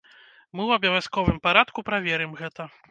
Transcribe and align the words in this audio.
Мы 0.55 0.61
ў 0.69 0.71
абавязковым 0.81 1.37
парадку 1.47 1.89
праверым 1.91 2.39
гэта. 2.43 2.73